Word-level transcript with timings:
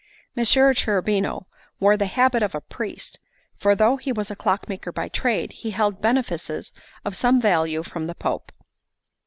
Messer 0.35 0.73
Cherubino 0.73 1.45
wore 1.79 1.95
the 1.95 2.07
habit 2.07 2.41
of 2.41 2.55
a 2.55 2.61
priest; 2.61 3.19
for 3.59 3.75
though 3.75 3.97
he 3.97 4.11
was 4.11 4.31
a 4.31 4.35
clockmaker 4.35 4.91
by 4.91 5.07
trade, 5.09 5.51
he 5.51 5.69
held 5.69 6.01
benefices 6.01 6.73
of 7.05 7.15
some 7.15 7.39
value 7.39 7.83
from 7.83 8.07
the 8.07 8.15
Pope. 8.15 8.51